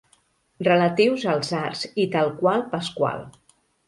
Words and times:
Relatius 0.67 1.25
als 1.33 1.53
arcs 1.57 1.83
i 2.05 2.05
tal 2.15 2.31
i 2.31 2.33
qual 2.39 2.65
Pasqual. 2.73 3.23